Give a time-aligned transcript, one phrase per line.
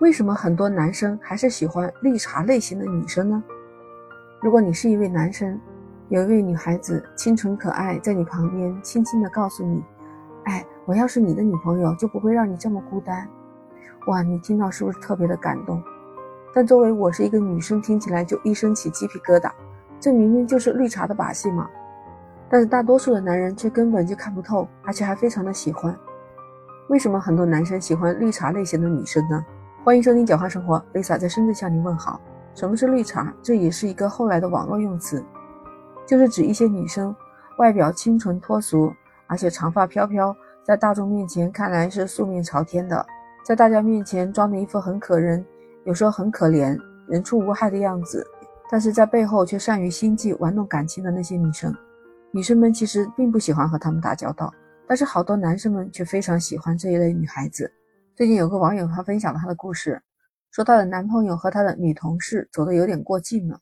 [0.00, 3.42] 为什么很多男生还是喜欢绿茶类型的女生呢？
[4.40, 5.60] 如果你是一位男生，
[6.08, 9.82] 有一位女孩子清纯可爱，在你旁边轻轻地告诉你
[10.46, 13.28] ：“哎，我要是你的女朋友，就不会让你这么孤单。”
[14.06, 15.82] 哇，你听到是不是特别的感动？
[16.54, 19.50] 但作为我是一个女生，听起来就一身起鸡皮疙瘩。
[19.98, 21.68] 这明明就是绿茶的把戏嘛！
[22.48, 25.92] 但是大多数的男人却根本就看不透，而且还非常的喜欢。
[26.88, 29.44] 为什么很多男生喜欢绿茶类型的女生呢？
[29.84, 32.20] 欢迎收听《简化生活》，Lisa 在深圳向您问好。
[32.54, 33.32] 什么是绿茶？
[33.42, 35.24] 这也是一个后来的网络用词，
[36.04, 37.14] 就是指一些女生
[37.58, 38.92] 外表清纯脱俗，
[39.28, 43.06] 而且长发飘飘，在大众面前看来是素面朝天的，
[43.44, 45.42] 在大家面前装的一副很可人，
[45.84, 46.76] 有时候很可怜，
[47.06, 48.26] 人畜无害的样子，
[48.68, 51.72] 但是在背后却善于心计、玩弄感情的那些女生。
[52.32, 54.52] 女生们其实并不喜欢和他们打交道，
[54.86, 57.72] 但是好多男生们却非常喜欢这一类女孩子。
[58.18, 60.02] 最近有个网友他分享了他的故事，
[60.50, 63.60] 说她的男朋友和他的女同事走的有点过近了，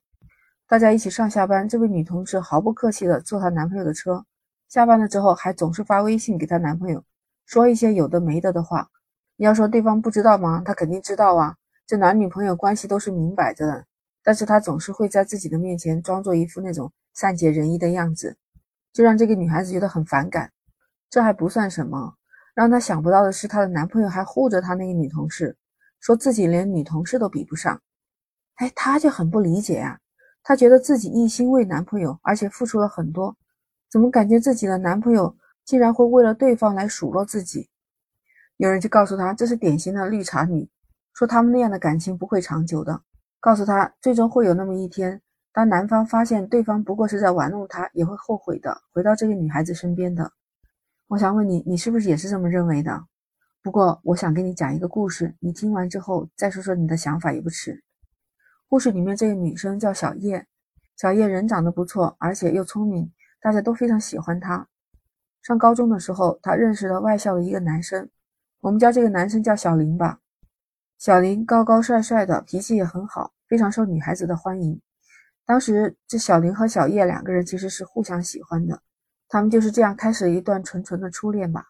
[0.67, 4.25] 大家一起上下班，这位女同事毫不客气的坐她男朋友的车，
[4.67, 7.05] 下班了之后还总是发微信给她男朋友，
[7.45, 8.89] 说一些有的没的的话。
[9.37, 10.63] 你要说对方不知道吗？
[10.65, 11.55] 他肯定知道啊，
[11.87, 13.85] 这男女朋友关系都是明摆着的，
[14.23, 18.35] 但是他总是会在自己的面前装作一副那种善解人意的样子。
[18.95, 20.51] 就让这个女孩子觉得很反感，
[21.11, 22.15] 这还不算什么，
[22.57, 25.55] 让她想不到的是，她的男朋友还护着她那个女同事，
[26.01, 27.79] 说自己连女同事都比不上。
[28.55, 29.99] 哎，她就很不理解啊，
[30.43, 33.37] 她觉得自己一心为男朋友，而且付出了很多，
[33.91, 37.69] 怎么感觉自己的男朋友竟然会为了对方来数落自己？
[38.57, 40.67] 有人就告诉她，这是典型的绿茶女，
[41.13, 43.03] 说他们那样的感情不会长久的，
[43.39, 45.21] 告诉她最终会有那么一天。
[45.53, 50.33] 当男方发现对方不过是在玩弄他，也会后悔的，回到这个女孩子身边的。
[51.09, 53.05] 我想问你，你是不是也是这么认为的？
[53.63, 57.85] 不过，我想给你讲一个故事，你听完之后再说说你的想法也不迟。
[58.67, 60.45] 故事里面这个女生叫小叶，
[60.97, 64.67] 小叶人长得不错，而且又聪明，大家都非常喜欢她。
[65.43, 68.11] 上高中的时候，她认识了外校的一个男生，
[68.61, 70.19] 我们叫这个男生叫小林吧。
[70.99, 74.81] 小林高高帅帅的，脾气也很好，非常受女孩子的欢迎。
[75.45, 78.83] 当时，这小林和小叶两个人其实是互相喜欢的，
[79.29, 81.67] 他们就是这样开始了一段纯纯的初恋吧。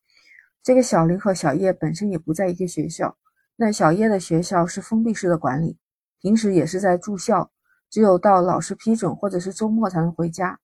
[0.63, 3.17] 这个小林和小叶本身也不在一个学校，
[3.57, 5.79] 那小叶的学校是封闭式的管理，
[6.21, 7.51] 平时也是在住校，
[7.89, 10.59] 只有到老师批准或者是周末才能回家。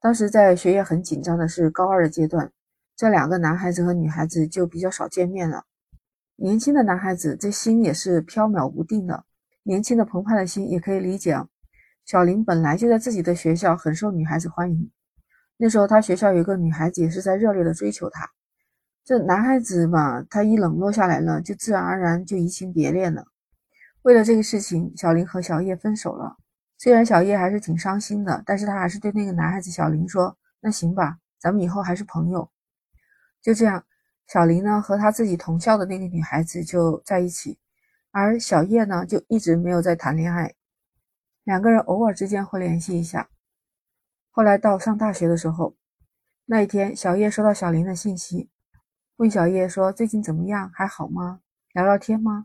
[0.00, 2.50] 当时在学业很紧张的是高二的阶段，
[2.96, 5.64] 这两个男孩子和女孩子就比较少见面了。
[6.36, 9.24] 年轻的男孩子这心也是飘渺无定的，
[9.62, 11.36] 年轻的澎湃的心也可以理解。
[12.04, 14.90] 小林本来就在自己的学校很受女孩子欢迎，
[15.56, 18.30] 那时候他学校有个女孩子也是在热烈的追求他。
[19.04, 23.24] 这男孩子嘛，他一冷落下来了，就自然而然就移情别恋了。
[24.02, 26.36] 为了这个事情，小林和小叶分手了。
[26.78, 32.50] 虽然小叶还是挺伤心的，但是他还是对那个男孩子小林说：“那行吧，咱们以后还是朋友。”
[33.40, 33.84] 就这样，
[34.26, 37.58] 小林呢和他自己同校的那个女孩子就在一起，
[38.10, 40.52] 而小叶呢就一直没有在谈恋爱。
[41.44, 43.28] 两个人偶尔之间会联系一下。
[44.36, 45.74] 后来到上大学的时候，
[46.44, 48.50] 那一天，小叶收到小林的信息，
[49.16, 50.70] 问小叶说：“最近怎么样？
[50.74, 51.40] 还好吗？
[51.72, 52.44] 聊聊天吗？”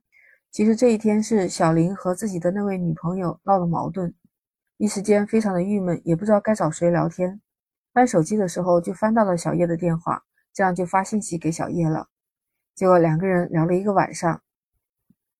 [0.51, 4.15] 其实这一天是小林和自己的那位女朋友闹了矛盾，
[4.77, 7.41] 一时间非常的郁闷，也不知道该找谁聊天。
[7.91, 10.23] 翻手机的时候就翻到了小叶的电话，
[10.53, 12.07] 这样就发信息给小叶了。
[12.73, 14.41] 结果两个人聊了一个晚上，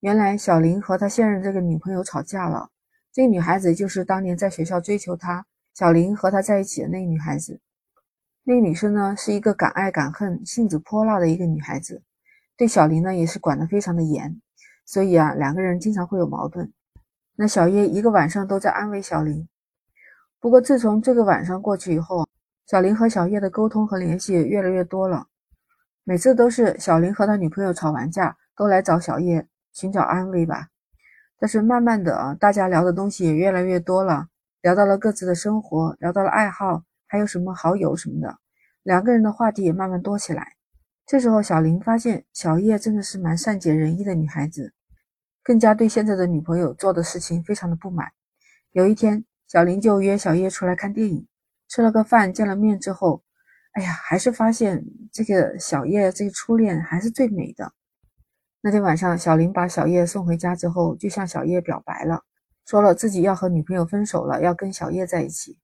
[0.00, 2.68] 原来小林和他现任这个女朋友吵架了。
[3.10, 7.60] 这个女孩子就是当年在学校追求他，小林和他在一起的那个女孩子。
[8.44, 12.02] 那个女生呢，是一个敢爱敢恨、性子泼辣的一个女孩子，
[12.56, 14.40] 对小林呢也是管得非常的严，
[14.84, 16.72] 所以啊，两个人经常会有矛盾。
[17.36, 19.48] 那小叶一个晚上都在安慰小林。
[20.40, 22.28] 不过自从这个晚上过去以后，
[22.66, 25.28] 小林和小叶的沟通和联系越来越多了，
[26.02, 30.66] 每次都是小林和他女朋友吵完架，都来找小叶寻找安慰吧。
[31.38, 34.26] 但是慢慢的啊，大家聊的东西也越来越多了，
[34.62, 38.38] 聊到了各自的生活，聊到了爱好，还有什么好友什么的，
[38.84, 40.56] 两个人的话题也慢慢多起来。
[41.04, 44.72] 这时候，小林发现小叶真的是蛮善解人意的女孩子，
[45.42, 48.12] 更加对现在的女朋友做的事情非常的不满。
[48.70, 51.26] 有一天，小林就约小叶出来看电影，
[51.68, 53.24] 吃了个饭，见了面之后，
[53.72, 57.72] 哎呀，还是发现这个小叶这个初恋还是最美的。
[58.60, 62.22] 那天晚上，小林把小叶送回家之后，就向小叶表白了，
[62.72, 65.58] 说了自己要和女朋友分手了，要跟小叶在一起。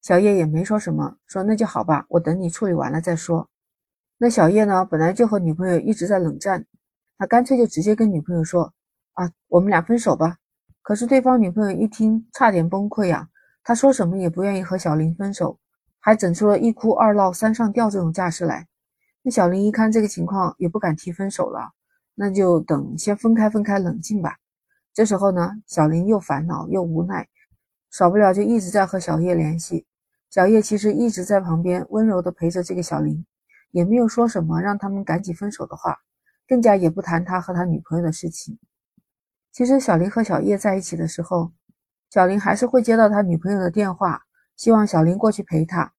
[0.00, 3.50] 小叶也没说什么，说那就好吧，我等你处理完了再说。
[4.16, 6.64] 那小叶呢，本来就和女朋友一直在冷战，
[7.18, 8.72] 他干脆就直接跟女朋友说
[9.12, 10.38] ：“啊，我们俩分手吧。
[10.80, 13.28] 可是对方女朋友一听，差点崩溃呀。
[13.62, 15.58] 他说什么也不愿意和小林分手，
[16.00, 18.66] 还整出了一哭二闹三上吊这种架势来。
[19.20, 21.72] 那小林一看这个情况，也不敢提分手了，
[22.14, 24.38] 那就等先分开分开，冷静吧。
[24.94, 27.28] 这时候呢，小林又烦恼又无奈，
[27.90, 29.86] 少不了就一直在和小叶联系。
[30.30, 33.26] 小叶其实一直在旁边温柔的陪着这个小林，
[33.72, 35.98] 也没有说什么让他们赶紧分手的话，
[36.46, 38.56] 更加也不谈他和他女朋友的事情。
[39.50, 41.50] 其实小林和小叶在一起的时候，
[42.08, 44.22] 小林还是会接到他女朋友的电话，
[44.56, 45.92] 希望小林过去陪他。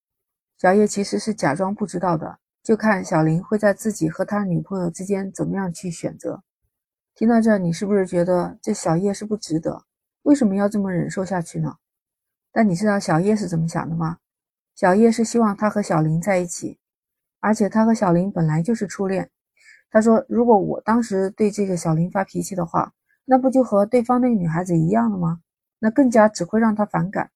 [0.58, 6.45] 小叶其实是假装不知道的，就看小林会在自己和他女朋友之间怎么样去选择。
[7.16, 9.86] 听到这，你是不是觉得这小叶是不值得？
[10.24, 11.78] 为什么要这么忍受下去呢？
[12.52, 14.18] 但你知道小叶是怎么想的吗？
[14.76, 16.78] 小叶是希望他和小林在一起，
[17.40, 19.30] 而且他和小林本来就是初恋。
[19.90, 22.92] 他说：“如果我当时对这个小林发脾气的话。”
[23.28, 25.40] 那不就和对方那个女孩子一样了吗？
[25.80, 27.32] 那更加只会让他反感。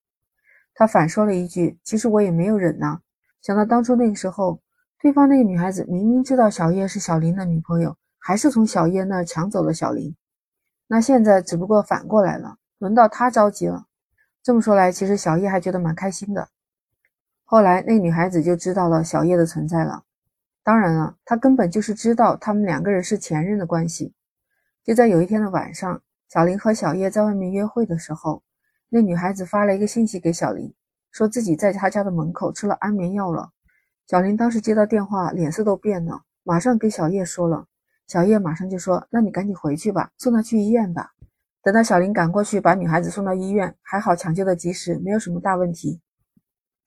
[0.75, 2.99] 他反说了一句：“其实我也没有忍呐。”
[3.41, 4.61] 想到当初那个时候，
[5.01, 10.15] 对方那个女孩子明明知道小叶是小林的女朋友，还是从小叶那儿抢走了小林。
[10.87, 13.85] 那现在只不过反过来了，轮到他着急了。
[14.43, 16.49] 这么说来，其实小叶还觉得蛮开心的。
[17.43, 20.03] 后来那女孩子就知道了小叶的存在了。
[20.63, 24.13] 当然了，她根本就是知道他们两个人是前任的关系。
[24.83, 28.43] 就在有一天的晚上，小林和小叶在外面约会的时候，
[28.89, 30.73] 那女孩子发了一个信息给小林，
[31.11, 33.51] 说自己在他家的门口吃了安眠药了。
[34.07, 37.65] 小林当时接到电话，脸色都变了，马上给小叶说了。
[38.09, 41.11] 小叶马上就说：“那你赶紧回去吧，送她去医院吧。”
[41.61, 46.01] 等到小林赶过去把女孩子送到医院，还好抢救的及时，没有什么大问题。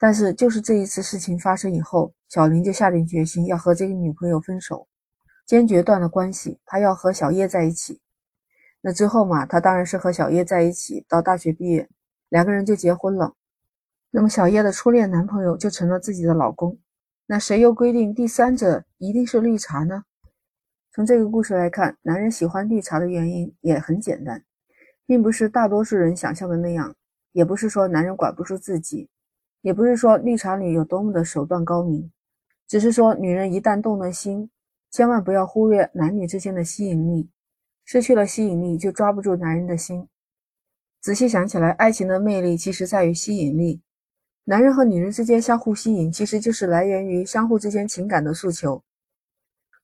[0.00, 4.88] 但是就是这一次事情发生以后，小林就下定决心要和这个女朋友分手。
[5.46, 8.00] 坚决断了关系，他要和小叶在一起。
[8.80, 11.88] 那之后嘛，他当然是和小叶在一起，到大学毕业，
[12.30, 13.34] 两个人就结婚了。
[14.10, 16.76] 那么小叶的初恋男朋友就成了自己的老公。
[17.26, 20.02] 那谁又规定第三者一定是绿茶呢？
[20.94, 24.44] 从这个故事来看，男人喜欢绿茶的原因也很简单，
[25.06, 26.94] 并不是大多数人想象的那样，
[27.32, 29.08] 也不是说男人管不住自己，
[29.62, 32.12] 也不是说绿茶女有多么的手段高明，
[32.68, 34.50] 只是说女人一旦动了心。
[34.90, 37.30] 千万不要忽略男女之间的吸引力，
[37.86, 40.06] 失去了吸引力就抓不住男人的心。
[41.00, 43.80] 仔细想起来，爱情的魅力其实在于吸引力。
[44.44, 48.84] 男人和女人之间相互吸引，其实就是来源于相互之间情感的诉求。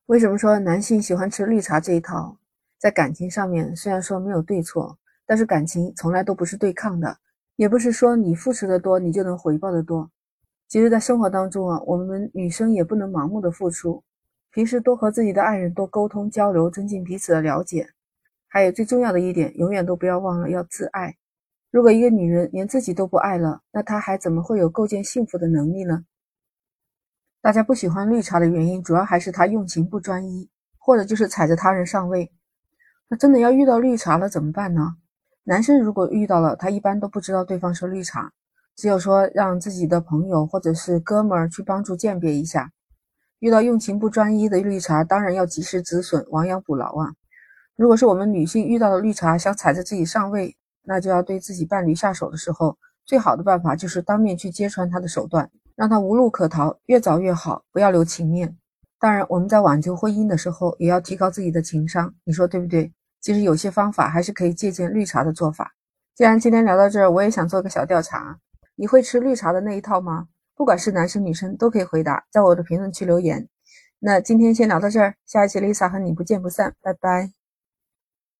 [0.09, 2.35] 为什么说男性喜欢吃绿茶这一套？
[2.79, 7.19] 在感情上面，虽然说没有对错，但是感情从来都不是对抗的，
[7.57, 10.11] 也不是说你付出的多，你就能回报的多。
[10.67, 14.03] 其实，在生活当中啊，我们女生也不能盲目的付出。
[14.51, 17.87] 平时多和自己的爱人多沟通交流，增进彼此的了解。
[18.47, 21.15] 还有最重要的一点，永远都不要忘了要自爱。
[21.71, 26.07] 如果一个女人连自己都不爱了，那她还怎么会有构建幸福的能力呢？
[27.41, 32.33] 大家不喜欢绿茶的原因，主要还是她用情不专一，或者就是踩着他人上位。
[33.09, 34.97] 那真的要遇到绿茶了怎么办呢？
[35.45, 38.33] 男生如果遇到了，他一般都不知道对方是绿茶，
[38.77, 42.71] 只有说让自己的朋友或者是哥们儿去帮助鉴别一下。
[43.39, 47.15] 遇到用情不专一的绿茶，当然要及时止损，亡羊补牢啊！
[47.77, 52.77] 如果是我们女性遇到了绿茶，想踩着自己上位，那就要对自己伴侣下手的时候，
[53.07, 58.57] 最好的办法就是当面去揭穿他的手段，让他无路可逃，越早越好，不要留情面。
[58.99, 62.93] 当然，我们在挽救婚姻的时候，也要提高自己的情商，你说对不对？
[63.21, 65.73] 其实有些方法还是可以借鉴绿茶的做法。
[66.17, 68.37] 既然今天聊到这儿，我也想做个小调查，
[68.75, 70.27] 你会吃绿茶的那一套吗？
[70.57, 73.49] 不管是男生女生都可以回答，在我的评论区留言。
[74.01, 77.38] 那今天先聊到这儿，下一期 Lisa 和你不见不散，拜拜。